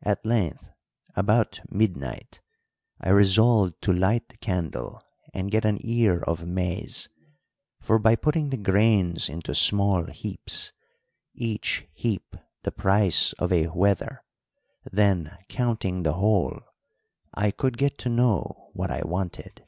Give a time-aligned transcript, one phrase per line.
[0.00, 0.70] At length,
[1.16, 2.40] about midnight,
[2.98, 5.02] I resolved to light the candle
[5.34, 7.10] and get an ear of maize;
[7.82, 10.72] for by putting the grains into small heaps,
[11.34, 14.24] each heap the price of a wether,
[14.90, 16.58] then counting the whole,
[17.34, 19.66] I could get to know what I wanted.